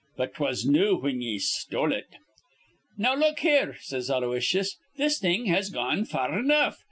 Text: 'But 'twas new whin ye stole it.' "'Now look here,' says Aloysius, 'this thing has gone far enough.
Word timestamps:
'But 0.17 0.33
'twas 0.33 0.65
new 0.65 0.97
whin 0.99 1.21
ye 1.21 1.37
stole 1.37 1.93
it.' 1.93 2.07
"'Now 2.97 3.13
look 3.13 3.41
here,' 3.41 3.77
says 3.81 4.09
Aloysius, 4.09 4.79
'this 4.97 5.19
thing 5.19 5.45
has 5.45 5.69
gone 5.69 6.05
far 6.05 6.39
enough. 6.39 6.79